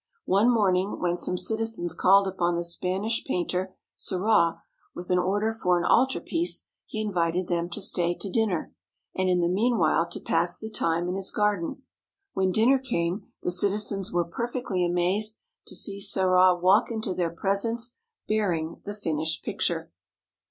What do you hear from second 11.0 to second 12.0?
in his garden.